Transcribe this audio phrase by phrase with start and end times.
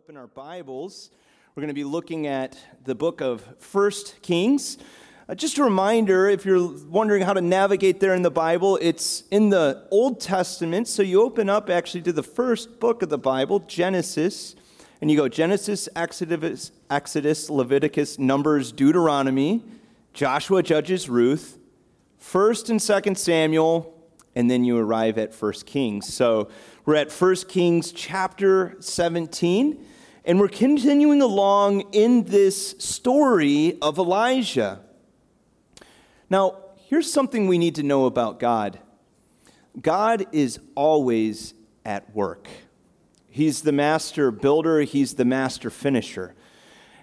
[0.00, 1.10] open our Bibles,
[1.54, 4.78] we're going to be looking at the book of First Kings.
[5.28, 9.24] Uh, just a reminder if you're wondering how to navigate there in the Bible, it's
[9.30, 10.88] in the Old Testament.
[10.88, 14.56] So you open up actually to the first book of the Bible, Genesis,
[15.02, 19.62] and you go Genesis, Exodus, Exodus Leviticus, Numbers, Deuteronomy,
[20.14, 21.58] Joshua, Judges, Ruth,
[22.22, 23.99] 1st and 2nd Samuel,
[24.34, 26.12] and then you arrive at First Kings.
[26.12, 26.48] So
[26.84, 29.84] we're at First Kings chapter 17,
[30.24, 34.80] and we're continuing along in this story of Elijah.
[36.28, 38.78] Now, here's something we need to know about God
[39.80, 41.54] God is always
[41.84, 42.48] at work.
[43.28, 46.34] He's the master builder, He's the master finisher.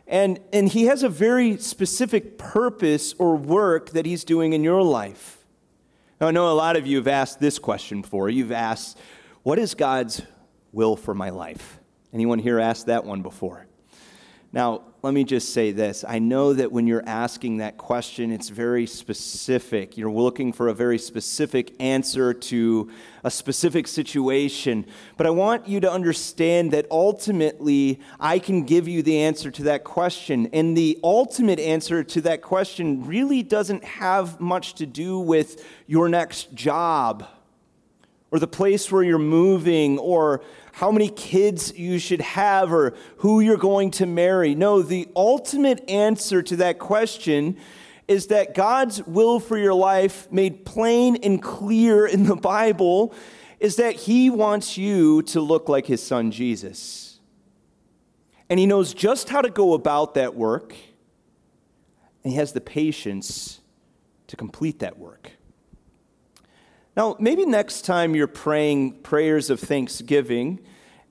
[0.05, 4.82] And, and He has a very specific purpose or work that He's doing in your
[4.82, 5.37] life.
[6.20, 8.30] Now, I know a lot of you have asked this question before.
[8.30, 8.98] You've asked,
[9.44, 10.23] What is God's
[10.71, 11.80] will for my life?
[12.12, 13.67] Anyone here asked that one before?
[14.57, 16.03] Now, let me just say this.
[16.07, 19.95] I know that when you're asking that question, it's very specific.
[19.99, 22.90] You're looking for a very specific answer to
[23.23, 24.87] a specific situation.
[25.15, 29.63] But I want you to understand that ultimately, I can give you the answer to
[29.65, 30.49] that question.
[30.51, 36.10] And the ultimate answer to that question really doesn't have much to do with your
[36.10, 37.27] next job
[38.31, 40.41] or the place where you're moving or
[40.73, 44.53] how many kids you should have or who you're going to marry.
[44.53, 47.57] No, the ultimate answer to that question
[48.07, 53.13] is that God's will for your life, made plain and clear in the Bible,
[53.59, 57.20] is that He wants you to look like His Son Jesus.
[58.49, 60.73] And He knows just how to go about that work,
[62.23, 63.59] and He has the patience
[64.28, 65.31] to complete that work.
[66.97, 70.59] Now, maybe next time you're praying prayers of thanksgiving,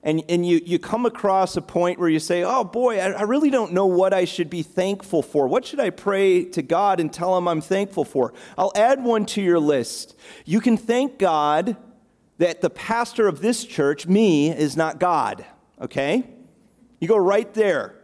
[0.03, 3.21] and, and you, you come across a point where you say, Oh boy, I, I
[3.21, 5.47] really don't know what I should be thankful for.
[5.47, 8.33] What should I pray to God and tell Him I'm thankful for?
[8.57, 10.17] I'll add one to your list.
[10.43, 11.77] You can thank God
[12.37, 15.45] that the pastor of this church, me, is not God,
[15.81, 16.29] okay?
[16.99, 17.96] You go right there.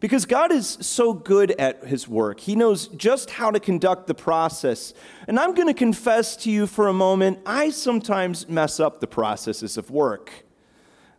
[0.00, 2.38] Because God is so good at his work.
[2.38, 4.94] He knows just how to conduct the process.
[5.26, 9.08] And I'm going to confess to you for a moment, I sometimes mess up the
[9.08, 10.30] processes of work.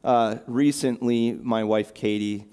[0.01, 2.45] Uh, recently, my wife Katie,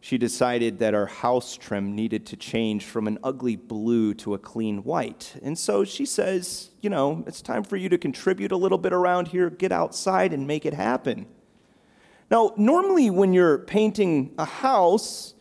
[0.00, 4.38] she decided that our house trim needed to change from an ugly blue to a
[4.38, 5.34] clean white.
[5.42, 8.92] And so she says, you know, it's time for you to contribute a little bit
[8.92, 11.26] around here, get outside and make it happen.
[12.30, 15.34] Now, normally when you're painting a house,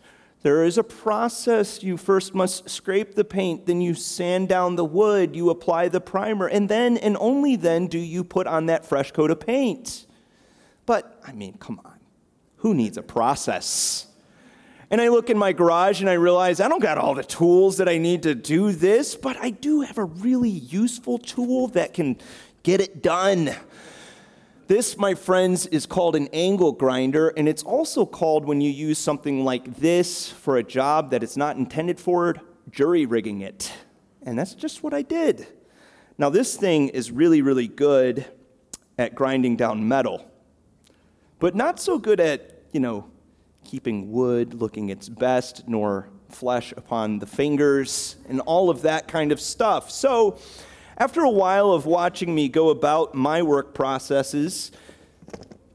[0.43, 1.83] there is a process.
[1.83, 6.01] You first must scrape the paint, then you sand down the wood, you apply the
[6.01, 10.07] primer, and then and only then do you put on that fresh coat of paint.
[10.85, 11.99] But, I mean, come on.
[12.57, 14.07] Who needs a process?
[14.89, 17.77] And I look in my garage and I realize I don't got all the tools
[17.77, 21.93] that I need to do this, but I do have a really useful tool that
[21.93, 22.17] can
[22.63, 23.55] get it done.
[24.71, 28.97] This, my friends, is called an angle grinder, and it's also called when you use
[28.97, 32.37] something like this for a job that it's not intended for,
[32.69, 33.69] jury rigging it.
[34.21, 35.45] And that's just what I did.
[36.17, 38.25] Now, this thing is really, really good
[38.97, 40.25] at grinding down metal,
[41.39, 43.11] but not so good at, you know,
[43.65, 49.33] keeping wood looking its best, nor flesh upon the fingers, and all of that kind
[49.33, 49.91] of stuff.
[49.91, 50.39] So,
[51.01, 54.71] after a while of watching me go about my work processes,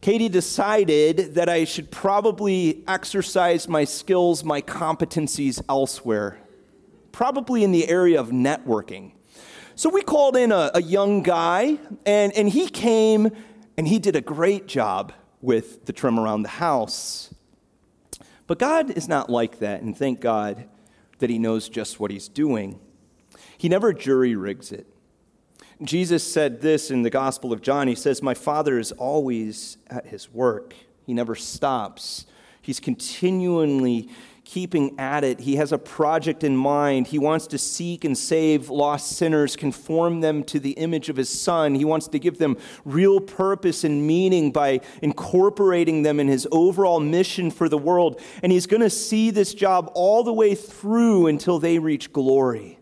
[0.01, 6.39] Katie decided that I should probably exercise my skills, my competencies elsewhere,
[7.11, 9.15] probably in the area of networking.
[9.75, 13.33] So we called in a, a young guy, and, and he came
[13.77, 17.35] and he did a great job with the trim around the house.
[18.47, 20.69] But God is not like that, and thank God
[21.19, 22.79] that He knows just what He's doing.
[23.59, 24.87] He never jury rigs it.
[25.83, 27.89] Jesus said this in the Gospel of John.
[27.89, 32.27] He says, My Father is always at his work, he never stops.
[32.63, 34.09] He's continually
[34.45, 35.41] keeping at it.
[35.41, 37.09] He has a project in mind.
[37.09, 41.29] He wants to seek and save lost sinners, conform them to the image of his
[41.29, 41.75] Son.
[41.75, 47.01] He wants to give them real purpose and meaning by incorporating them in his overall
[47.01, 48.21] mission for the world.
[48.43, 52.79] And he's going to see this job all the way through until they reach glory.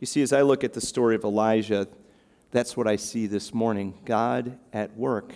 [0.00, 1.88] You see, as I look at the story of Elijah,
[2.50, 5.34] that's what I see this morning God at work.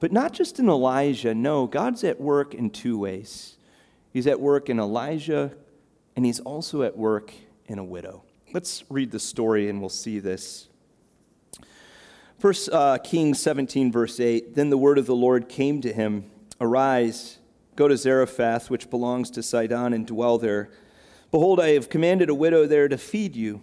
[0.00, 3.56] But not just in Elijah, no, God's at work in two ways.
[4.12, 5.52] He's at work in Elijah,
[6.14, 7.32] and he's also at work
[7.66, 8.22] in a widow.
[8.52, 10.68] Let's read the story and we'll see this.
[12.38, 16.30] First uh, Kings 17, verse 8 Then the word of the Lord came to him
[16.60, 17.38] Arise
[17.78, 20.68] Go to Zarephath, which belongs to Sidon, and dwell there.
[21.30, 23.62] Behold, I have commanded a widow there to feed you.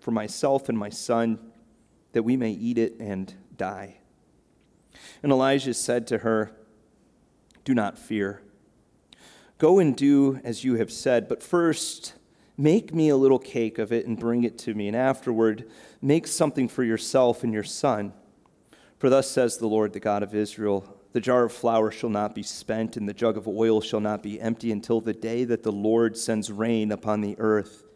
[0.00, 1.38] for myself and my son,
[2.12, 3.98] that we may eat it and die.
[5.22, 6.52] And Elijah said to her,
[7.64, 8.42] Do not fear.
[9.58, 12.14] Go and do as you have said, but first
[12.56, 15.70] make me a little cake of it and bring it to me, and afterward
[16.00, 18.12] make something for yourself and your son.
[18.98, 22.34] For thus says the Lord, the God of Israel The jar of flour shall not
[22.34, 25.62] be spent, and the jug of oil shall not be empty until the day that
[25.62, 27.89] the Lord sends rain upon the earth.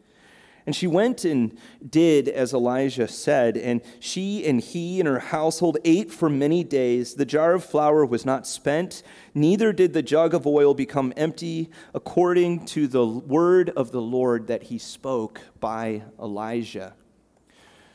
[0.67, 5.77] And she went and did as Elijah said, and she and he and her household
[5.85, 7.15] ate for many days.
[7.15, 9.03] The jar of flour was not spent,
[9.35, 14.47] neither did the jug of oil become empty, according to the word of the Lord
[14.47, 16.95] that he spoke by Elijah.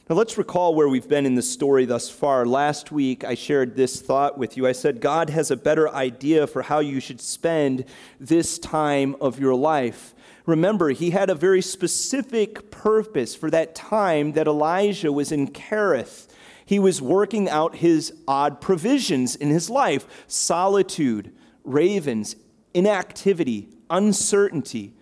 [0.10, 2.44] Now let's recall where we've been in the story thus far.
[2.44, 4.66] Last week, I shared this thought with you.
[4.66, 7.86] I said, God has a better idea for how you should spend
[8.20, 10.16] this time of your life.
[10.50, 16.28] Remember, he had a very specific purpose for that time that Elijah was in Kerith.
[16.66, 21.32] He was working out his odd provisions in his life solitude,
[21.64, 22.36] ravens,
[22.74, 24.96] inactivity, uncertainty.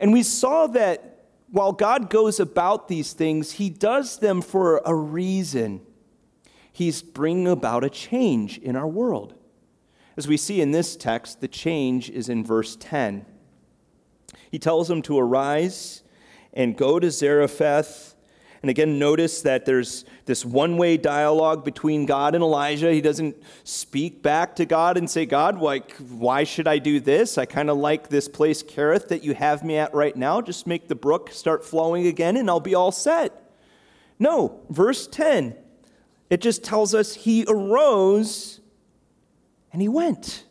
[0.00, 4.94] And we saw that while God goes about these things, he does them for a
[4.94, 5.82] reason.
[6.72, 9.34] He's bringing about a change in our world.
[10.16, 13.24] As we see in this text, the change is in verse 10.
[14.50, 16.02] He tells them to arise
[16.52, 18.14] and go to Zarephath.
[18.62, 22.92] And again, notice that there's this one way dialogue between God and Elijah.
[22.92, 27.38] He doesn't speak back to God and say, God, like, why should I do this?
[27.38, 30.42] I kind of like this place, Kerith, that you have me at right now.
[30.42, 33.50] Just make the brook start flowing again and I'll be all set.
[34.18, 35.56] No, verse 10,
[36.28, 38.60] it just tells us he arose
[39.72, 40.44] and he went.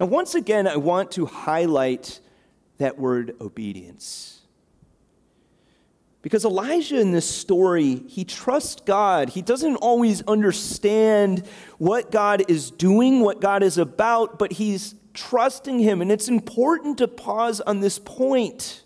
[0.00, 2.18] Now, once again, I want to highlight
[2.78, 4.40] that word obedience.
[6.22, 9.30] Because Elijah in this story, he trusts God.
[9.30, 11.46] He doesn't always understand
[11.78, 16.02] what God is doing, what God is about, but he's trusting him.
[16.02, 18.82] And it's important to pause on this point.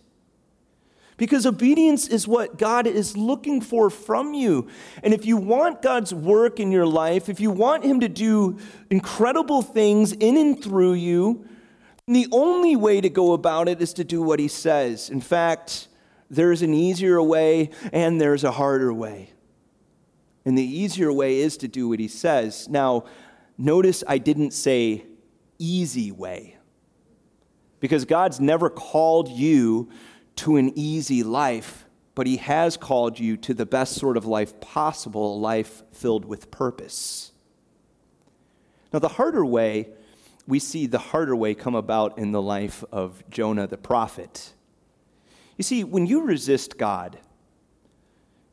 [1.16, 4.68] Because obedience is what God is looking for from you.
[5.02, 8.58] And if you want God's work in your life, if you want Him to do
[8.90, 11.46] incredible things in and through you,
[12.12, 15.08] and the only way to go about it is to do what he says.
[15.08, 15.88] In fact,
[16.28, 19.30] there's an easier way and there's a harder way.
[20.44, 22.68] And the easier way is to do what he says.
[22.68, 23.04] Now,
[23.56, 25.06] notice I didn't say
[25.58, 26.58] easy way.
[27.80, 29.88] Because God's never called you
[30.36, 34.60] to an easy life, but he has called you to the best sort of life
[34.60, 37.32] possible, a life filled with purpose.
[38.92, 39.88] Now, the harder way
[40.46, 44.52] we see the harder way come about in the life of Jonah the prophet.
[45.56, 47.18] You see, when you resist God,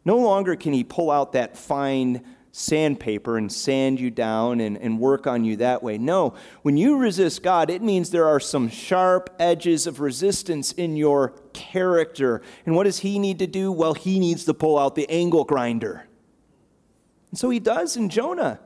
[0.06, 5.00] no longer can he pull out that fine sandpaper and sand you down and, and
[5.00, 5.98] work on you that way.
[5.98, 10.96] No, when you resist God, it means there are some sharp edges of resistance in
[10.96, 12.42] your character.
[12.66, 13.72] And what does he need to do?
[13.72, 16.08] Well, he needs to pull out the angle grinder.
[17.30, 18.60] And so he does in Jonah.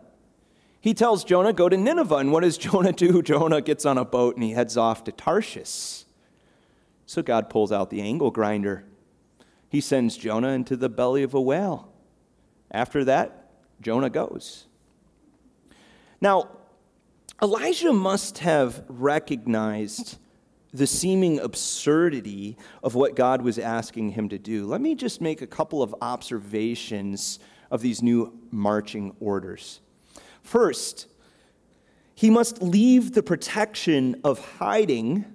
[0.83, 2.17] He tells Jonah, Go to Nineveh.
[2.17, 3.21] And what does Jonah do?
[3.21, 6.03] Jonah gets on a boat and he heads off to Tarshish.
[7.05, 8.83] So God pulls out the angle grinder.
[9.69, 11.89] He sends Jonah into the belly of a whale.
[12.69, 13.49] After that,
[13.79, 14.67] Jonah goes.
[16.19, 16.49] Now,
[17.41, 20.17] Elijah must have recognized
[20.73, 24.65] the seeming absurdity of what God was asking him to do.
[24.65, 27.39] Let me just make a couple of observations
[27.71, 29.79] of these new marching orders.
[30.43, 31.07] First,
[32.13, 35.25] he must leave the protection of hiding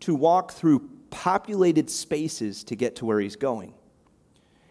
[0.00, 3.72] to walk through populated spaces to get to where he's going.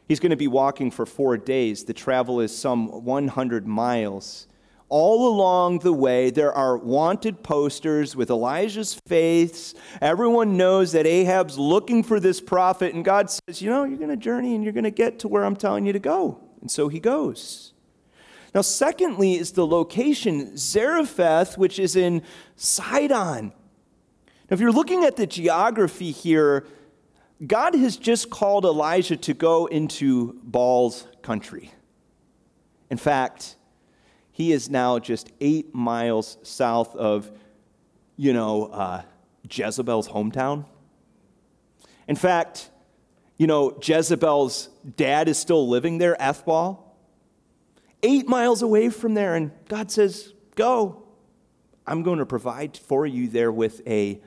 [0.07, 1.85] He's going to be walking for four days.
[1.85, 4.47] The travel is some 100 miles.
[4.87, 9.73] All along the way, there are wanted posters with Elijah's face.
[9.99, 14.11] Everyone knows that Ahab's looking for this prophet, and God says, You know, you're going
[14.11, 16.39] to journey and you're going to get to where I'm telling you to go.
[16.61, 17.73] And so he goes.
[18.55, 22.21] Now, secondly, is the location Zarephath, which is in
[22.55, 23.47] Sidon.
[23.47, 26.65] Now, if you're looking at the geography here,
[27.45, 31.73] God has just called Elijah to go into Baal's country.
[32.89, 33.57] In fact,
[34.31, 37.29] he is now just eight miles south of,
[38.15, 39.01] you know, uh,
[39.51, 40.63] Jezebel's hometown.
[42.07, 42.69] In fact,
[43.37, 46.84] you know, Jezebel's dad is still living there, Ethbaal,
[48.05, 49.35] eight miles away from there.
[49.35, 51.03] And God says, Go.
[51.87, 54.19] I'm going to provide for you there with a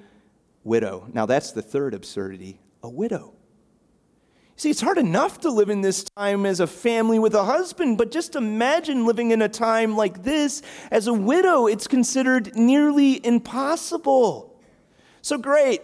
[0.62, 1.08] widow.
[1.12, 3.34] Now, that's the third absurdity a widow.
[4.54, 7.96] See, it's hard enough to live in this time as a family with a husband,
[7.96, 11.66] but just imagine living in a time like this as a widow.
[11.66, 14.60] It's considered nearly impossible.
[15.22, 15.80] So great.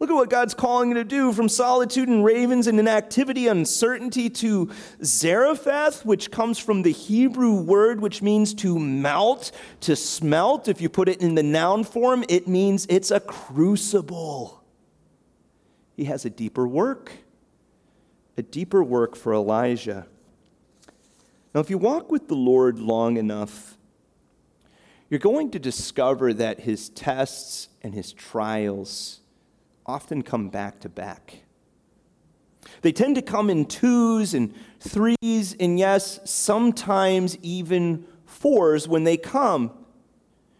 [0.00, 4.30] Look at what God's calling you to do from solitude and ravens and inactivity, uncertainty
[4.30, 4.70] to
[5.04, 10.68] Zarephath, which comes from the Hebrew word which means to melt, to smelt.
[10.68, 14.64] If you put it in the noun form, it means it's a crucible.
[15.98, 17.12] He has a deeper work,
[18.38, 20.06] a deeper work for Elijah.
[21.54, 23.76] Now, if you walk with the Lord long enough,
[25.10, 29.19] you're going to discover that his tests and his trials
[29.86, 31.42] often come back to back.
[32.82, 39.16] They tend to come in twos and threes, and yes, sometimes even fours when they
[39.16, 39.72] come.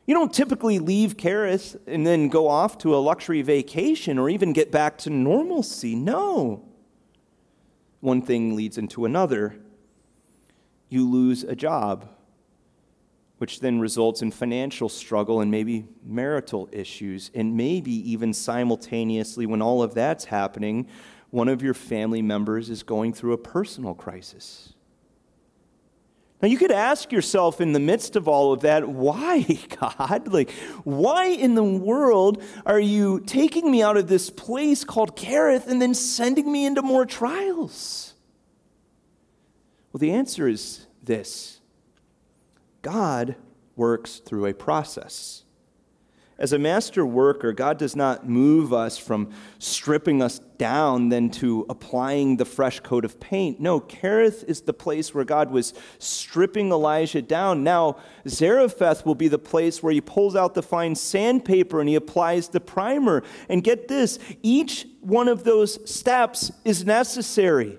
[0.07, 4.53] You don't typically leave Cherith and then go off to a luxury vacation or even
[4.53, 5.95] get back to normalcy.
[5.95, 6.65] No.
[8.01, 9.57] One thing leads into another.
[10.89, 12.09] You lose a job
[13.41, 17.31] which then results in financial struggle and maybe marital issues.
[17.35, 20.87] And maybe even simultaneously, when all of that's happening,
[21.31, 24.75] one of your family members is going through a personal crisis.
[26.43, 29.47] Now, you could ask yourself in the midst of all of that, why,
[29.81, 30.29] God?
[30.29, 30.51] Like,
[30.85, 35.81] why in the world are you taking me out of this place called Cherith and
[35.81, 38.13] then sending me into more trials?
[39.95, 41.60] Well, the answer is this
[42.83, 43.37] God
[43.77, 45.45] works through a process.
[46.41, 51.67] As a master worker, God does not move us from stripping us down then to
[51.69, 53.61] applying the fresh coat of paint.
[53.61, 57.63] No, Cherith is the place where God was stripping Elijah down.
[57.63, 61.95] Now, Zarephath will be the place where he pulls out the fine sandpaper and he
[61.95, 63.23] applies the primer.
[63.51, 67.79] And get this each one of those steps is necessary.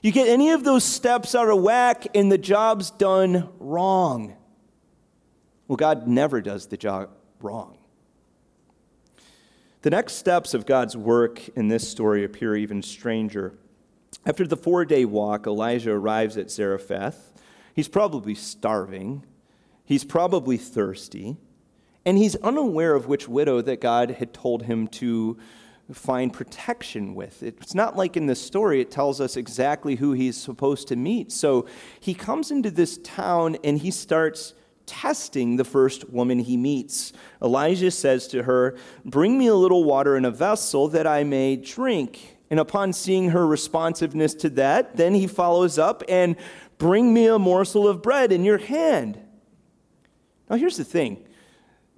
[0.00, 4.36] You get any of those steps out of whack, and the job's done wrong.
[5.66, 7.78] Well, God never does the job wrong.
[9.82, 13.58] The next steps of God's work in this story appear even stranger.
[14.26, 17.32] After the four day walk, Elijah arrives at Zarephath.
[17.74, 19.24] He's probably starving,
[19.84, 21.36] he's probably thirsty,
[22.04, 25.38] and he's unaware of which widow that God had told him to
[25.92, 27.42] find protection with.
[27.42, 31.32] It's not like in the story, it tells us exactly who he's supposed to meet.
[31.32, 31.66] So
[31.98, 34.54] he comes into this town and he starts
[34.84, 37.12] testing the first woman he meets.
[37.42, 41.56] Elijah says to her, Bring me a little water in a vessel that I may
[41.56, 42.36] drink.
[42.50, 46.36] And upon seeing her responsiveness to that, then he follows up and
[46.78, 49.20] bring me a morsel of bread in your hand.
[50.48, 51.27] Now, here's the thing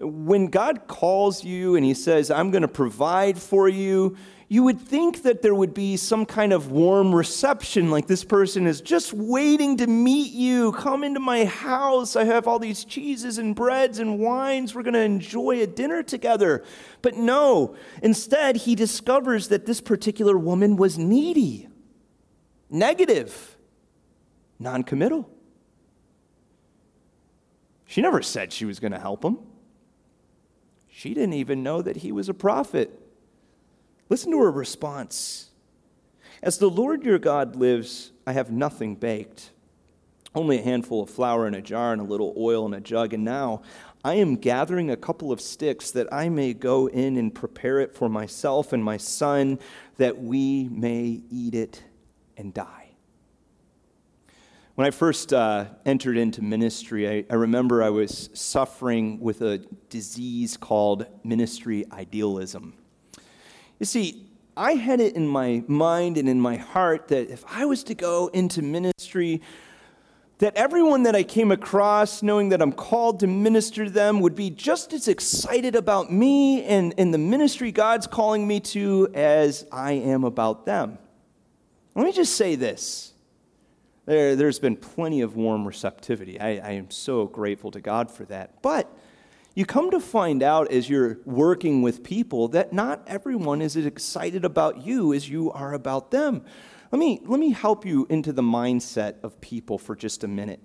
[0.01, 4.17] when God calls you and He says, I'm going to provide for you,
[4.51, 8.67] you would think that there would be some kind of warm reception, like this person
[8.67, 10.73] is just waiting to meet you.
[10.73, 12.17] Come into my house.
[12.17, 14.75] I have all these cheeses and breads and wines.
[14.75, 16.65] We're going to enjoy a dinner together.
[17.01, 21.69] But no, instead, he discovers that this particular woman was needy,
[22.69, 23.57] negative,
[24.59, 25.31] non committal.
[27.87, 29.39] She never said she was going to help him.
[30.91, 33.01] She didn't even know that he was a prophet.
[34.09, 35.51] Listen to her response.
[36.43, 39.53] As the Lord your God lives, I have nothing baked,
[40.35, 43.13] only a handful of flour in a jar and a little oil in a jug.
[43.13, 43.63] And now
[44.03, 47.95] I am gathering a couple of sticks that I may go in and prepare it
[47.95, 49.59] for myself and my son,
[49.99, 51.85] that we may eat it
[52.37, 52.80] and die.
[54.81, 59.59] When I first uh, entered into ministry, I, I, remember I was suffering with a
[59.91, 62.73] disease called ministry idealism.
[63.79, 67.67] You see, I had it in my mind and in my heart that if I
[67.67, 69.43] was to go into ministry,
[70.39, 74.35] that everyone that I came across, knowing that I'm called to minister to them, would
[74.35, 79.67] be just as excited about me and, and the ministry God's calling me to as
[79.71, 80.97] I am about them.
[81.95, 83.13] Let me just say this
[84.11, 86.41] there, there's been plenty of warm receptivity.
[86.41, 88.61] I, I am so grateful to God for that.
[88.61, 88.93] But
[89.55, 93.87] you come to find out as you're working with people that not everyone is as
[93.87, 96.45] excited about you as you are about them.
[96.91, 100.61] Let me, let me help you into the mindset of people for just a minute.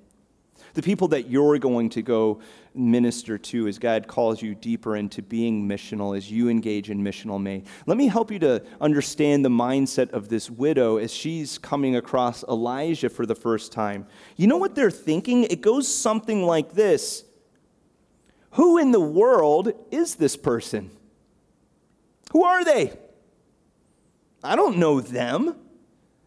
[0.76, 2.42] The people that you're going to go
[2.74, 7.42] minister to as God calls you deeper into being missional, as you engage in missional
[7.42, 7.64] May.
[7.86, 12.44] Let me help you to understand the mindset of this widow as she's coming across
[12.44, 14.06] Elijah for the first time.
[14.36, 15.46] You know what they're thinking?
[15.46, 17.24] It goes something like this
[18.52, 20.92] Who in the world is this person?
[22.34, 22.92] Who are they?
[24.44, 25.56] I don't know them.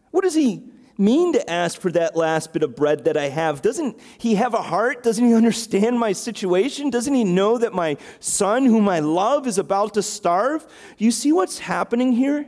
[0.09, 0.68] What does he
[0.99, 3.61] mean to ask for that last bit of bread that I have?
[3.61, 5.01] Doesn't he have a heart?
[5.01, 6.89] Doesn't he understand my situation?
[6.89, 10.67] Doesn't he know that my son, whom I love, is about to starve?
[10.97, 12.47] Do you see what's happening here?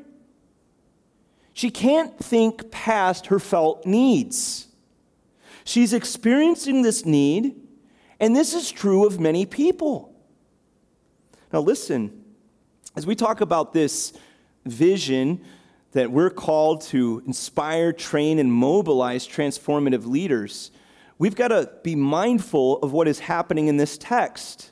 [1.53, 4.67] She can't think past her felt needs.
[5.63, 7.55] She's experiencing this need,
[8.19, 10.13] and this is true of many people.
[11.53, 12.23] Now, listen,
[12.95, 14.13] as we talk about this
[14.65, 15.41] vision,
[15.91, 20.71] that we're called to inspire, train, and mobilize transformative leaders,
[21.17, 24.71] we've got to be mindful of what is happening in this text.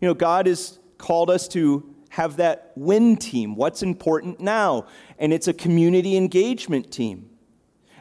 [0.00, 3.54] You know, God has called us to have that win team.
[3.54, 4.86] What's important now?
[5.18, 7.30] And it's a community engagement team.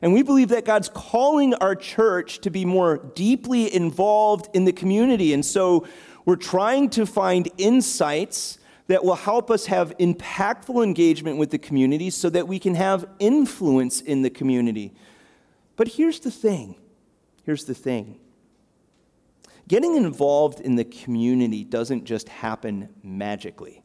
[0.01, 4.71] And we believe that God's calling our church to be more deeply involved in the
[4.71, 5.33] community.
[5.33, 5.87] And so
[6.23, 12.09] we're trying to find insights that will help us have impactful engagement with the community
[12.09, 14.93] so that we can have influence in the community.
[15.75, 16.75] But here's the thing
[17.43, 18.19] here's the thing
[19.67, 23.83] getting involved in the community doesn't just happen magically.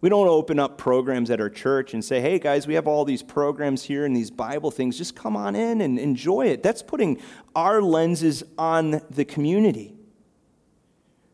[0.00, 3.04] We don't open up programs at our church and say, hey guys, we have all
[3.04, 4.96] these programs here and these Bible things.
[4.96, 6.62] Just come on in and enjoy it.
[6.62, 7.20] That's putting
[7.56, 9.96] our lenses on the community.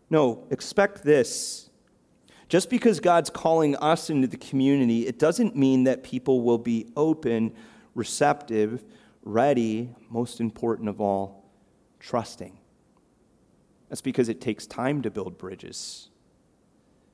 [0.09, 1.71] No, expect this
[2.53, 6.87] just because God's calling us into the community, it doesn't mean that people will be
[6.99, 7.55] open,
[7.95, 8.85] receptive,
[9.23, 11.51] ready, most important of all,
[11.99, 12.59] trusting.
[13.89, 16.11] That's because it takes time to build bridges.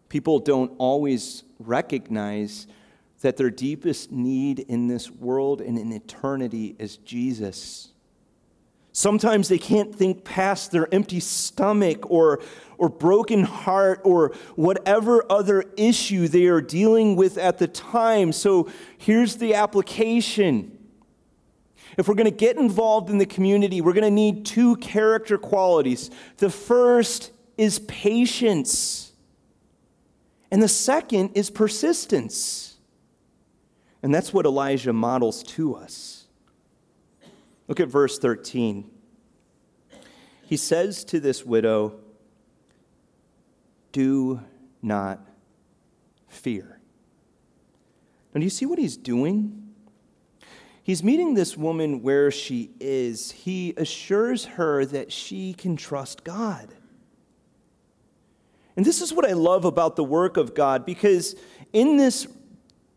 [0.08, 2.66] People don't always recognize
[3.20, 7.92] that their deepest need in this world and in eternity is Jesus.
[8.90, 12.40] Sometimes they can't think past their empty stomach or,
[12.78, 18.32] or broken heart or whatever other issue they are dealing with at the time.
[18.32, 20.78] So here's the application.
[21.96, 25.36] If we're going to get involved in the community, we're going to need two character
[25.36, 26.10] qualities.
[26.36, 29.12] The first is patience,
[30.50, 32.76] and the second is persistence.
[34.00, 36.26] And that's what Elijah models to us.
[37.66, 38.88] Look at verse 13.
[40.46, 41.98] He says to this widow,
[43.92, 44.40] Do
[44.82, 45.20] not
[46.28, 46.80] fear.
[48.34, 49.74] Now, do you see what he's doing?
[50.82, 53.30] He's meeting this woman where she is.
[53.30, 56.74] He assures her that she can trust God.
[58.76, 61.34] And this is what I love about the work of God because
[61.72, 62.26] in this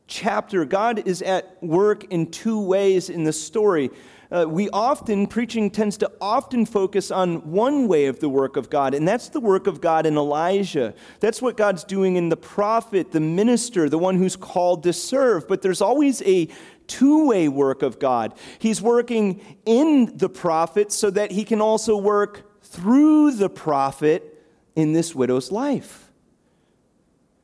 [0.07, 3.89] chapter, God is at work in two ways in the story
[4.31, 8.69] uh, we often, preaching tends to often focus on one way of the work of
[8.69, 10.93] God, and that's the work of God in Elijah.
[11.19, 15.49] That's what God's doing in the prophet, the minister, the one who's called to serve.
[15.49, 16.47] But there's always a
[16.87, 18.33] two way work of God.
[18.57, 24.41] He's working in the prophet so that he can also work through the prophet
[24.75, 26.09] in this widow's life.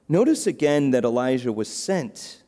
[0.08, 2.44] Notice again that Elijah was sent.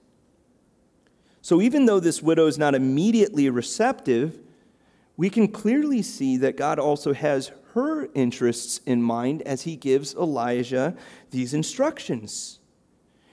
[1.50, 4.38] So even though this widow is not immediately receptive,
[5.18, 10.14] we can clearly see that God also has her interests in mind as he gives
[10.14, 10.96] Elijah
[11.32, 12.60] these instructions.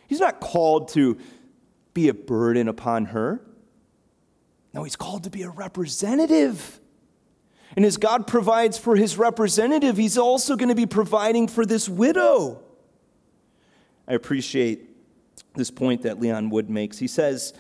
[0.09, 1.19] He's not called to
[1.93, 3.43] be a burden upon her.
[4.73, 6.81] No, he's called to be a representative.
[7.77, 11.87] And as God provides for his representative, he's also going to be providing for this
[11.87, 12.63] widow.
[14.09, 14.89] I appreciate
[15.55, 16.97] this point that Leon Wood makes.
[16.97, 17.53] He says,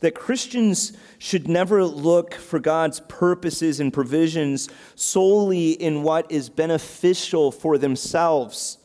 [0.00, 7.50] that Christians should never look for God's purposes and provisions solely in what is beneficial
[7.50, 8.78] for themselves.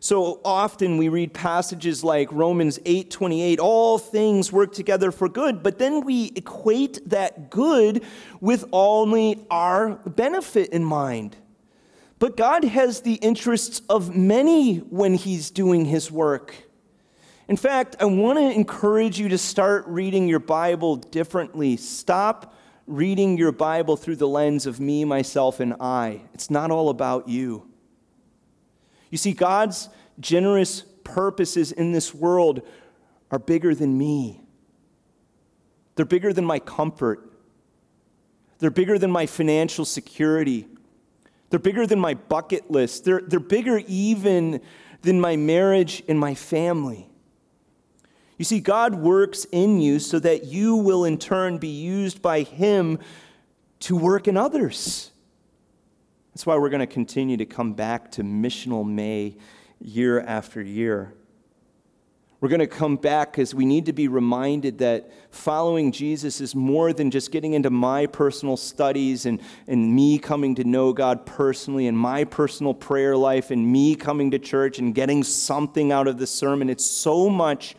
[0.00, 5.78] So often we read passages like Romans 8:28, all things work together for good, but
[5.78, 8.04] then we equate that good
[8.40, 11.36] with only our benefit in mind.
[12.20, 16.67] But God has the interests of many when he's doing his work.
[17.48, 21.78] In fact, I want to encourage you to start reading your Bible differently.
[21.78, 22.54] Stop
[22.86, 26.22] reading your Bible through the lens of me, myself, and I.
[26.34, 27.66] It's not all about you.
[29.10, 29.88] You see, God's
[30.20, 32.60] generous purposes in this world
[33.30, 34.42] are bigger than me.
[35.94, 37.32] They're bigger than my comfort.
[38.58, 40.66] They're bigger than my financial security.
[41.48, 43.04] They're bigger than my bucket list.
[43.04, 44.60] They're, they're bigger even
[45.00, 47.07] than my marriage and my family.
[48.38, 52.42] You see, God works in you so that you will in turn be used by
[52.42, 53.00] Him
[53.80, 55.10] to work in others.
[56.32, 59.36] That's why we're going to continue to come back to Missional May
[59.80, 61.12] year after year.
[62.40, 66.54] We're going to come back because we need to be reminded that following Jesus is
[66.54, 71.26] more than just getting into my personal studies and, and me coming to know God
[71.26, 76.06] personally and my personal prayer life and me coming to church and getting something out
[76.06, 76.70] of the sermon.
[76.70, 77.74] It's so much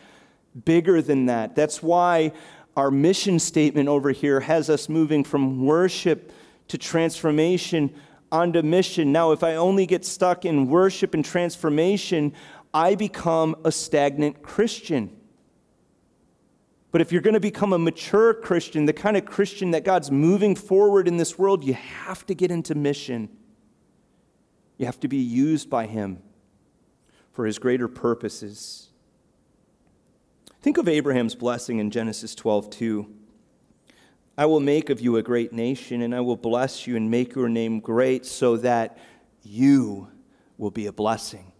[0.64, 1.54] bigger than that.
[1.54, 2.32] That's why
[2.76, 6.32] our mission statement over here has us moving from worship
[6.68, 7.94] to transformation
[8.32, 9.12] onto mission.
[9.12, 12.32] Now, if I only get stuck in worship and transformation,
[12.72, 15.16] I become a stagnant Christian.
[16.92, 20.10] But if you're going to become a mature Christian, the kind of Christian that God's
[20.10, 23.28] moving forward in this world, you have to get into mission.
[24.76, 26.22] You have to be used by Him
[27.32, 28.89] for His greater purposes.
[30.62, 33.06] Think of Abraham's blessing in Genesis 12 2.
[34.36, 37.34] I will make of you a great nation, and I will bless you and make
[37.34, 38.98] your name great so that
[39.42, 40.08] you
[40.58, 41.52] will be a blessing.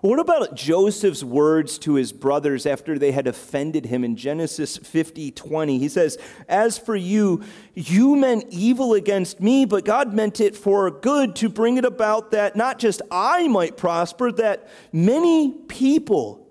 [0.00, 5.30] What about Joseph's words to his brothers after they had offended him in Genesis 50
[5.30, 5.78] 20?
[5.78, 10.90] He says, As for you, you meant evil against me, but God meant it for
[10.90, 16.45] good to bring it about that not just I might prosper, that many people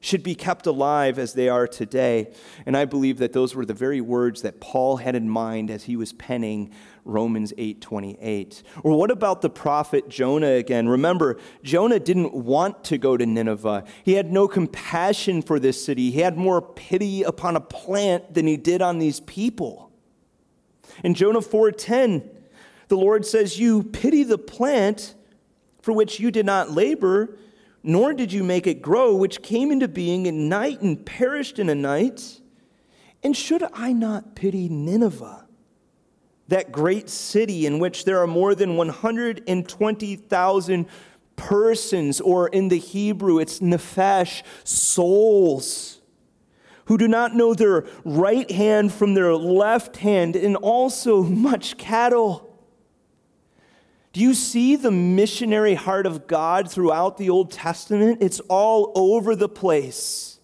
[0.00, 2.32] should be kept alive as they are today.
[2.64, 5.84] And I believe that those were the very words that Paul had in mind as
[5.84, 6.70] he was penning
[7.04, 8.62] Romans 8:28.
[8.82, 10.88] Or what about the prophet Jonah again?
[10.88, 13.84] Remember, Jonah didn't want to go to Nineveh.
[14.02, 16.10] He had no compassion for this city.
[16.10, 19.90] He had more pity upon a plant than he did on these people.
[21.04, 22.22] In Jonah 4:10,
[22.88, 25.14] the Lord says, "You pity the plant
[25.82, 27.38] for which you did not labor,
[27.82, 31.68] nor did you make it grow, which came into being in night and perished in
[31.68, 32.40] a night.
[33.22, 35.46] And should I not pity Nineveh,
[36.48, 40.86] that great city in which there are more than 120,000
[41.36, 46.00] persons, or in the Hebrew, it's nephesh, souls,
[46.86, 52.49] who do not know their right hand from their left hand, and also much cattle?
[54.12, 58.18] Do you see the missionary heart of God throughout the Old Testament?
[58.20, 60.40] It's all over the place.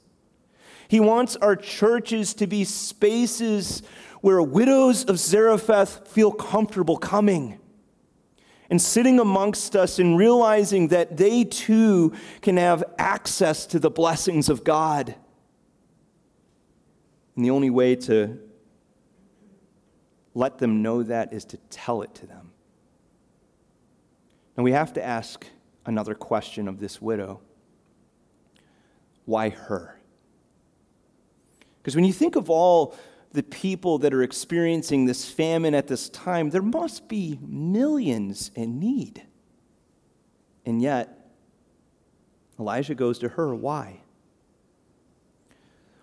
[0.88, 3.82] He wants our churches to be spaces
[4.20, 7.58] where widows of Zarephath feel comfortable coming
[8.70, 14.48] and sitting amongst us and realizing that they too can have access to the blessings
[14.48, 15.14] of God.
[17.34, 18.38] And the only way to
[20.34, 22.45] let them know that is to tell it to them.
[24.56, 25.46] And we have to ask
[25.84, 27.40] another question of this widow
[29.24, 30.00] why her?
[31.78, 32.96] Because when you think of all
[33.32, 38.78] the people that are experiencing this famine at this time, there must be millions in
[38.78, 39.24] need.
[40.64, 41.28] And yet,
[42.58, 43.54] Elijah goes to her.
[43.54, 44.00] Why?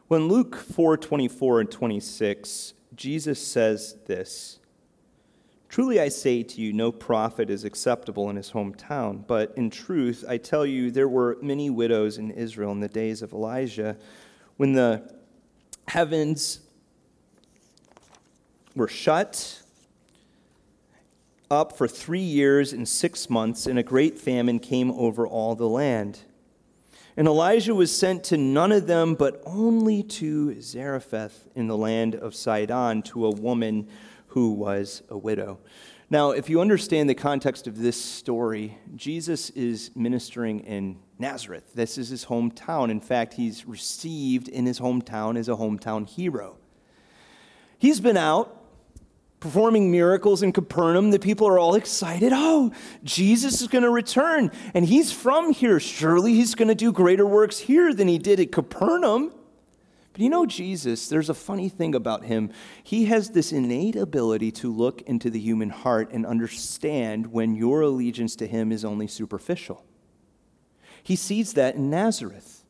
[0.08, 4.60] When Luke 4 24 and 26, Jesus says this
[5.74, 9.26] Truly I say to you, no prophet is acceptable in his hometown.
[9.26, 13.24] But in truth, I tell you, there were many widows in Israel in the days
[13.24, 13.98] of Elijah
[14.58, 15.12] when the
[15.88, 16.60] heavens
[18.76, 19.64] were shut
[21.50, 25.68] up for three years and six months, and a great famine came over all the
[25.68, 26.20] land.
[27.18, 32.14] And Elijah was sent to none of them, but only to Zarephath in the land
[32.14, 33.88] of Sidon, to a woman
[34.34, 35.60] who was a widow.
[36.10, 41.74] Now, if you understand the context of this story, Jesus is ministering in Nazareth.
[41.76, 42.90] This is his hometown.
[42.90, 46.58] In fact, he's received in his hometown as a hometown hero.
[47.78, 48.60] He's been out
[49.40, 51.12] performing miracles in Capernaum.
[51.12, 52.32] The people are all excited.
[52.34, 52.72] Oh,
[53.04, 55.80] Jesus is going to return, and he's from here.
[55.80, 59.32] Surely he's going to do greater works here than he did at Capernaum.
[60.14, 62.52] But you know, Jesus, there's a funny thing about him.
[62.84, 67.82] He has this innate ability to look into the human heart and understand when your
[67.82, 69.84] allegiance to him is only superficial.
[71.02, 72.64] He sees that in Nazareth.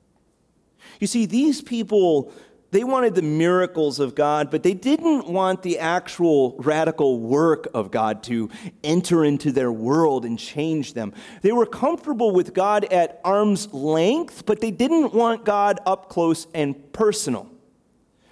[1.00, 2.32] You see, these people
[2.74, 7.92] They wanted the miracles of God, but they didn't want the actual radical work of
[7.92, 8.50] God to
[8.84, 11.14] enter into their world and change them.
[11.44, 16.48] They were comfortable with God at arm's length, but they didn't want God up close
[16.56, 17.48] and personal.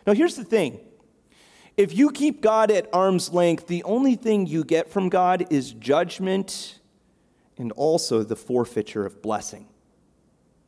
[0.07, 0.79] Now, here's the thing
[1.77, 5.71] if you keep God at arm's length, the only thing you get from God is
[5.71, 6.79] judgment
[7.59, 9.67] and also the forfeiture of blessing.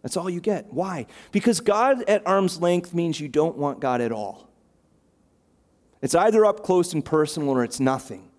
[0.04, 0.72] That's all you get.
[0.72, 1.08] Why?
[1.32, 4.50] Because God at arm's length means you don't want God at all.
[6.02, 8.30] It's either up close and personal or it's nothing.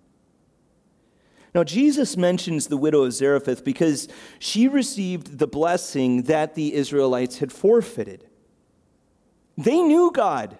[1.55, 4.07] Now, Jesus mentions the widow of Zarephath because
[4.39, 8.25] she received the blessing that the Israelites had forfeited.
[9.57, 10.57] They knew God.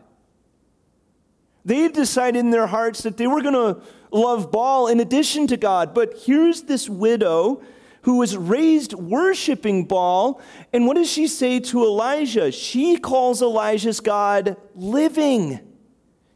[1.66, 5.48] They had decided in their hearts that they were going to love Baal in addition
[5.48, 5.94] to God.
[5.94, 7.62] But here's this widow
[8.06, 10.40] who was raised worshiping Baal.
[10.72, 12.52] And what does she say to Elijah?
[12.52, 15.60] She calls Elijah's God living.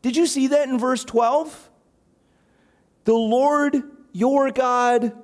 [0.02, 1.70] Did you see that in verse 12?
[3.04, 5.16] The Lord your God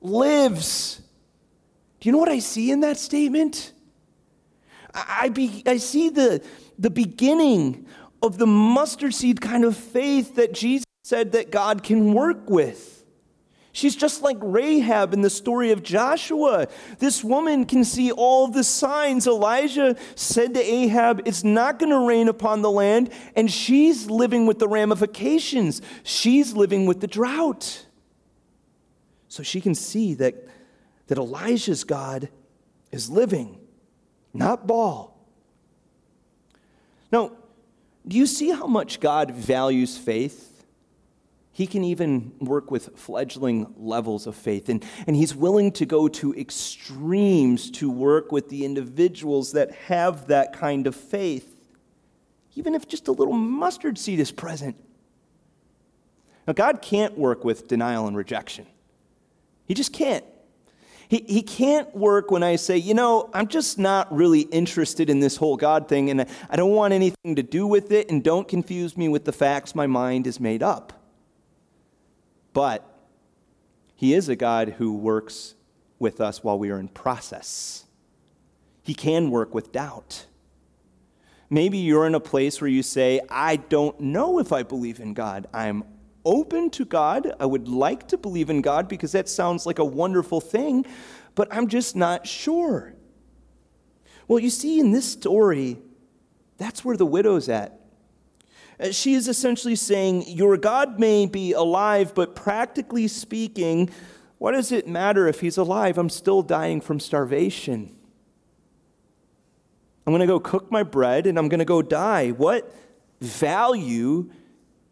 [0.00, 1.02] lives.
[2.00, 3.74] Do you know what I see in that statement?
[4.94, 6.42] I, be, I see the,
[6.78, 7.84] the beginning
[8.22, 12.95] of the mustard seed kind of faith that Jesus said that God can work with.
[13.76, 16.66] She's just like Rahab in the story of Joshua.
[16.98, 19.26] This woman can see all the signs.
[19.26, 24.46] Elijah said to Ahab, It's not going to rain upon the land, and she's living
[24.46, 25.82] with the ramifications.
[26.04, 27.84] She's living with the drought.
[29.28, 30.48] So she can see that,
[31.08, 32.30] that Elijah's God
[32.90, 33.58] is living,
[34.32, 35.18] not Baal.
[37.12, 37.32] Now,
[38.08, 40.55] do you see how much God values faith?
[41.56, 44.68] He can even work with fledgling levels of faith.
[44.68, 50.26] And, and he's willing to go to extremes to work with the individuals that have
[50.26, 51.50] that kind of faith,
[52.56, 54.76] even if just a little mustard seed is present.
[56.46, 58.66] Now, God can't work with denial and rejection,
[59.64, 60.26] He just can't.
[61.08, 65.20] He, he can't work when I say, you know, I'm just not really interested in
[65.20, 68.46] this whole God thing and I don't want anything to do with it, and don't
[68.46, 70.92] confuse me with the facts my mind is made up.
[72.56, 72.88] But
[73.96, 75.56] He is a God who works
[75.98, 77.84] with us while we are in process.
[78.82, 80.24] He can work with doubt.
[81.50, 85.12] Maybe you're in a place where you say, I don't know if I believe in
[85.12, 85.48] God.
[85.52, 85.84] I'm
[86.24, 87.30] open to God.
[87.38, 90.86] I would like to believe in God because that sounds like a wonderful thing,
[91.34, 92.94] but I'm just not sure.
[94.28, 95.76] Well, you see, in this story,
[96.56, 97.75] that's where the widow's at.
[98.78, 103.90] Uh, she is essentially saying, Your God may be alive, but practically speaking,
[104.38, 105.96] what does it matter if he's alive?
[105.98, 107.94] I'm still dying from starvation.
[110.06, 112.30] I'm going to go cook my bread and I'm going to go die.
[112.30, 112.72] What
[113.20, 114.30] value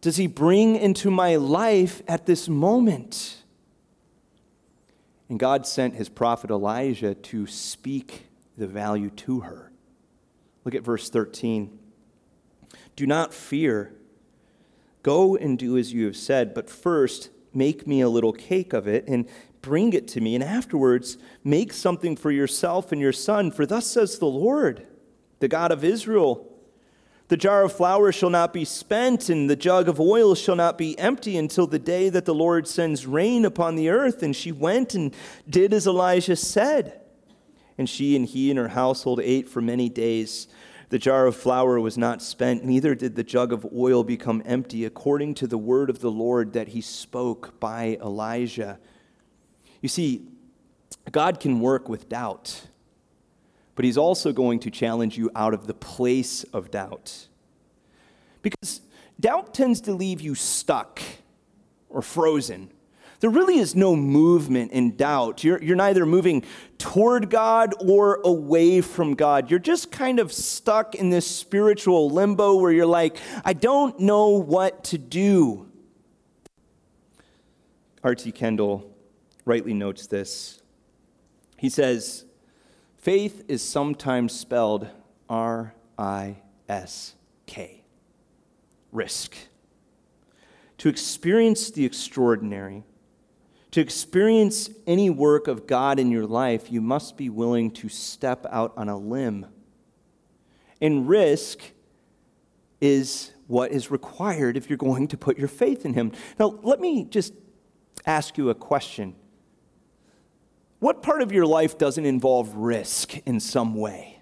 [0.00, 3.44] does he bring into my life at this moment?
[5.28, 9.72] And God sent his prophet Elijah to speak the value to her.
[10.64, 11.78] Look at verse 13.
[12.96, 13.92] Do not fear.
[15.02, 18.88] Go and do as you have said, but first make me a little cake of
[18.88, 19.28] it and
[19.62, 23.50] bring it to me, and afterwards make something for yourself and your son.
[23.50, 24.86] For thus says the Lord,
[25.40, 26.50] the God of Israel
[27.28, 30.76] The jar of flour shall not be spent, and the jug of oil shall not
[30.76, 34.22] be empty until the day that the Lord sends rain upon the earth.
[34.22, 35.14] And she went and
[35.48, 37.00] did as Elijah said.
[37.78, 40.48] And she and he and her household ate for many days.
[40.90, 44.84] The jar of flour was not spent, neither did the jug of oil become empty,
[44.84, 48.78] according to the word of the Lord that he spoke by Elijah.
[49.80, 50.28] You see,
[51.10, 52.68] God can work with doubt,
[53.74, 57.28] but he's also going to challenge you out of the place of doubt.
[58.42, 58.82] Because
[59.18, 61.00] doubt tends to leave you stuck
[61.88, 62.70] or frozen
[63.24, 65.42] there really is no movement in doubt.
[65.42, 66.44] You're, you're neither moving
[66.76, 69.50] toward God or away from God.
[69.50, 74.28] You're just kind of stuck in this spiritual limbo where you're like, I don't know
[74.28, 75.72] what to do.
[78.02, 78.30] R.T.
[78.32, 78.94] Kendall
[79.46, 80.60] rightly notes this.
[81.56, 82.26] He says,
[82.98, 84.86] Faith is sometimes spelled
[85.30, 87.14] R I S
[87.46, 87.84] K,
[88.92, 89.34] risk.
[90.76, 92.84] To experience the extraordinary,
[93.74, 98.46] to experience any work of God in your life, you must be willing to step
[98.50, 99.46] out on a limb.
[100.80, 101.60] And risk
[102.80, 106.12] is what is required if you're going to put your faith in Him.
[106.38, 107.34] Now, let me just
[108.06, 109.14] ask you a question.
[110.78, 114.20] What part of your life doesn't involve risk in some way?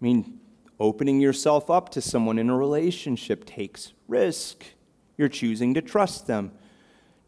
[0.00, 0.40] I mean,
[0.78, 4.64] Opening yourself up to someone in a relationship takes risk.
[5.16, 6.52] You're choosing to trust them.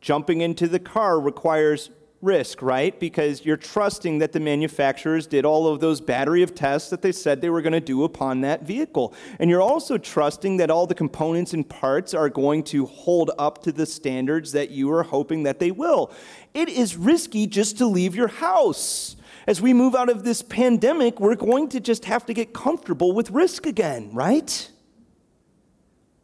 [0.00, 2.98] Jumping into the car requires risk, right?
[2.98, 7.12] Because you're trusting that the manufacturers did all of those battery of tests that they
[7.12, 9.14] said they were going to do upon that vehicle.
[9.38, 13.62] And you're also trusting that all the components and parts are going to hold up
[13.64, 16.12] to the standards that you are hoping that they will.
[16.54, 19.16] It is risky just to leave your house.
[19.46, 23.12] As we move out of this pandemic, we're going to just have to get comfortable
[23.12, 24.70] with risk again, right?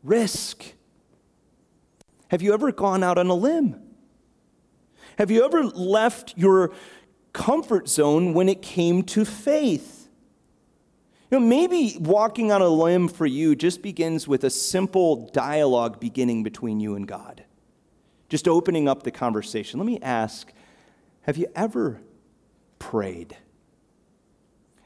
[0.03, 0.75] Risk.
[2.29, 3.81] Have you ever gone out on a limb?
[5.19, 6.73] Have you ever left your
[7.33, 10.09] comfort zone when it came to faith?
[11.31, 16.01] You know, maybe walking on a limb for you just begins with a simple dialogue
[16.01, 17.45] beginning between you and God.
[18.29, 19.79] Just opening up the conversation.
[19.79, 20.53] Let me ask
[21.23, 22.01] have you ever
[22.79, 23.37] prayed?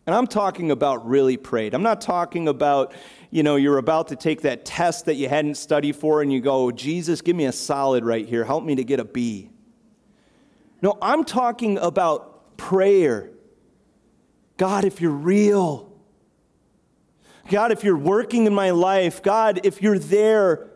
[0.08, 1.74] And I'm talking about really prayed.
[1.74, 2.94] I'm not talking about,
[3.30, 6.40] you know, you're about to take that test that you hadn't studied for and you
[6.40, 8.42] go, oh, Jesus, give me a solid right here.
[8.42, 9.50] Help me to get a B.
[10.80, 13.28] No, I'm talking about prayer.
[14.56, 15.92] God, if you're real,
[17.50, 20.67] God, if you're working in my life, God, if you're there,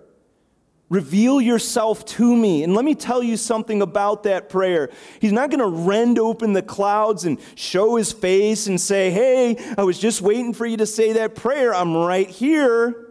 [0.93, 2.63] reveal yourself to me.
[2.63, 4.91] And let me tell you something about that prayer.
[5.21, 9.57] He's not going to rend open the clouds and show his face and say, Hey,
[9.79, 11.75] I was just waiting for you to say that prayer.
[11.75, 13.09] I'm right here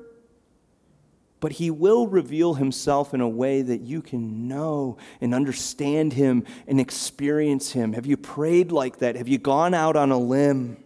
[1.40, 6.46] but he will reveal himself in a way that you can know and understand him
[6.68, 7.94] and experience him.
[7.94, 9.16] Have you prayed like that?
[9.16, 10.78] Have you gone out on a limb?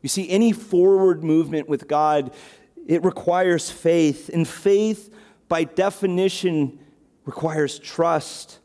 [0.00, 2.32] You see, any forward movement with God,
[2.86, 4.28] it requires faith.
[4.28, 5.14] And faith,
[5.48, 6.78] by definition,
[7.24, 8.58] requires trust,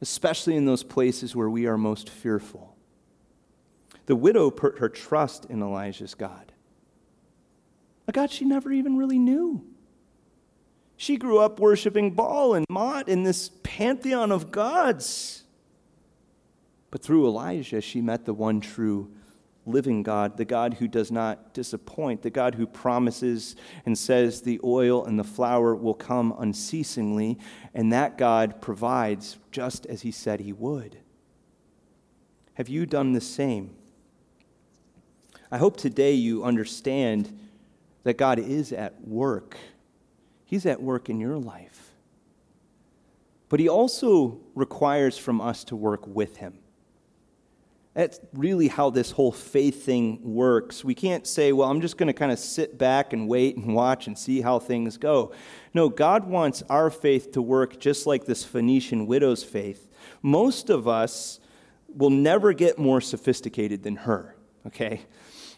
[0.00, 2.76] especially in those places where we are most fearful.
[4.06, 6.52] The widow put her trust in Elijah's God
[8.08, 9.64] a God she never even really knew.
[10.96, 15.44] She grew up worshiping Baal and Mot in this pantheon of gods.
[16.90, 19.12] But through Elijah, she met the one true
[19.66, 24.60] living God, the God who does not disappoint, the God who promises and says the
[24.64, 27.38] oil and the flour will come unceasingly,
[27.74, 30.98] and that God provides just as he said he would.
[32.54, 33.74] Have you done the same?
[35.50, 37.38] I hope today you understand
[38.04, 39.56] that God is at work.
[40.44, 41.92] He's at work in your life.
[43.48, 46.58] But He also requires from us to work with Him.
[47.96, 50.84] That's really how this whole faith thing works.
[50.84, 53.74] We can't say, well, I'm just going to kind of sit back and wait and
[53.74, 55.32] watch and see how things go.
[55.72, 59.88] No, God wants our faith to work just like this Phoenician widow's faith.
[60.20, 61.40] Most of us
[61.88, 65.00] will never get more sophisticated than her, okay?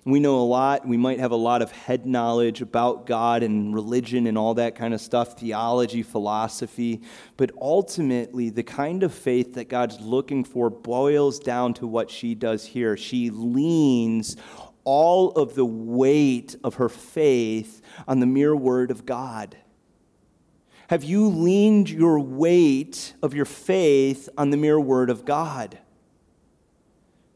[0.04, 0.86] We know a lot.
[0.86, 4.74] We might have a lot of head knowledge about God and religion and all that
[4.74, 7.02] kind of stuff, theology, philosophy.
[7.36, 12.34] But ultimately, the kind of faith that God's looking for boils down to what she
[12.34, 12.96] does here.
[12.96, 14.36] She leans
[14.84, 19.56] all of the weight of her faith on the mere word of God.
[20.88, 25.78] Have you leaned your weight of your faith on the mere word of God?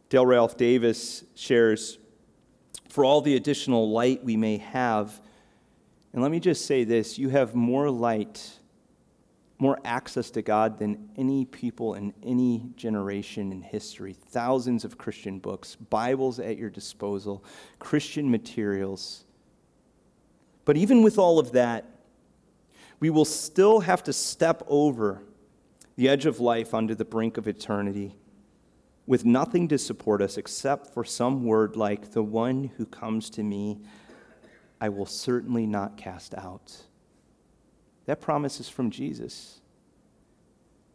[0.09, 1.99] Dale Ralph Davis shares
[2.93, 5.19] for all the additional light we may have.
[6.13, 8.59] And let me just say this you have more light,
[9.59, 14.13] more access to God than any people in any generation in history.
[14.13, 17.43] Thousands of Christian books, Bibles at your disposal,
[17.79, 19.25] Christian materials.
[20.67, 21.87] But even with all of that,
[23.01, 25.23] we will still have to step over
[25.97, 28.17] the edge of life onto the brink of eternity
[29.13, 33.43] with nothing to support us except for some word like, The one who comes to
[33.43, 33.79] me,
[34.81, 36.75] I will certainly not cast out.
[38.07, 39.61] That promise is from Jesus.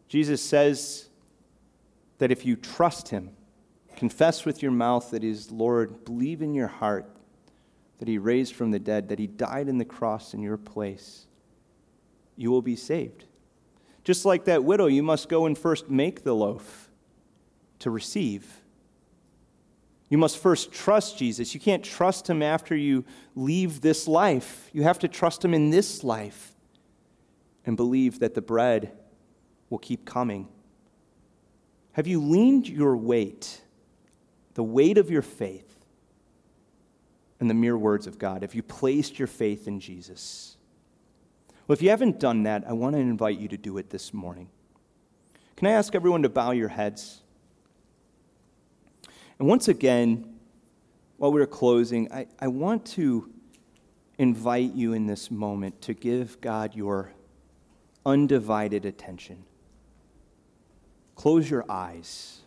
[0.08, 1.10] Jesus says
[2.18, 3.30] that if you trust him,
[3.94, 7.08] confess with your mouth that he is Lord, believe in your heart
[8.00, 11.28] that he raised from the dead, that he died in the cross in your place,
[12.34, 13.26] you will be saved.
[14.02, 16.87] Just like that widow, you must go and first make the loaf
[17.80, 18.62] to receive.
[20.08, 21.52] You must first trust Jesus.
[21.54, 23.04] You can't trust him after you
[23.34, 24.70] leave this life.
[24.72, 26.54] You have to trust him in this life
[27.66, 28.92] and believe that the bread
[29.68, 30.48] will keep coming.
[31.92, 33.60] Have you leaned your weight,
[34.54, 35.64] the weight of your faith,
[37.40, 38.42] in the mere words of God?
[38.42, 40.56] Have you placed your faith in Jesus?
[41.66, 44.14] Well, if you haven't done that, I want to invite you to do it this
[44.14, 44.48] morning.
[45.56, 47.20] Can I ask everyone to bow your heads?
[49.38, 50.34] And once again,
[51.16, 53.30] while we're closing, I, I want to
[54.18, 57.12] invite you in this moment to give God your
[58.04, 59.44] undivided attention.
[61.14, 62.40] Close your eyes.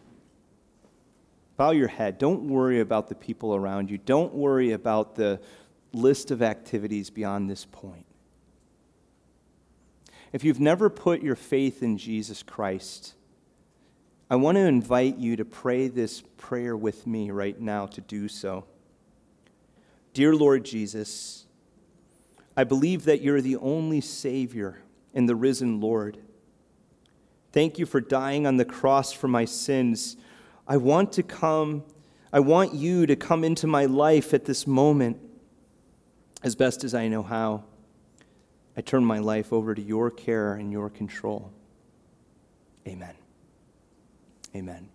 [1.58, 2.18] Bow your head.
[2.18, 3.98] Don't worry about the people around you.
[3.98, 5.40] Don't worry about the
[5.94, 8.06] list of activities beyond this point.
[10.34, 13.16] If you've never put your faith in Jesus Christ,
[14.32, 18.30] I want to invite you to pray this prayer with me right now to do
[18.30, 18.64] so.
[20.14, 21.48] Dear Lord Jesus,
[22.56, 26.18] I believe that you're the only Savior and the risen Lord.
[27.52, 30.16] Thank you for dying on the cross for my sins.
[30.66, 31.84] I want to come,
[32.32, 35.18] I want you to come into my life at this moment
[36.42, 37.66] as best as I know how.
[38.78, 41.52] I turn my life over to your care and your control.
[42.88, 43.21] Amen.
[44.56, 44.90] Amen.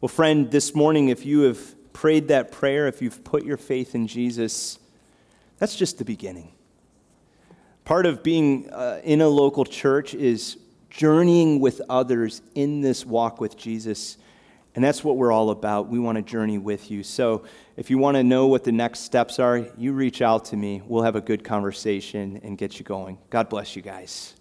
[0.00, 3.94] Well, friend, this morning, if you have prayed that prayer, if you've put your faith
[3.94, 4.78] in Jesus,
[5.58, 6.52] that's just the beginning.
[7.84, 10.56] Part of being uh, in a local church is
[10.88, 14.16] journeying with others in this walk with Jesus.
[14.74, 15.88] And that's what we're all about.
[15.88, 17.02] We want to journey with you.
[17.02, 17.44] So
[17.76, 20.82] if you want to know what the next steps are, you reach out to me.
[20.86, 23.18] We'll have a good conversation and get you going.
[23.30, 24.34] God bless you guys.